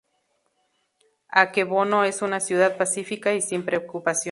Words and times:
Akebono 1.29 2.03
es 2.05 2.23
una 2.23 2.39
ciudad 2.39 2.75
pacífica 2.75 3.33
y 3.35 3.41
sin 3.41 3.63
preocupaciones. 3.63 4.19